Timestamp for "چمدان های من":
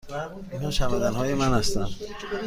0.71-1.53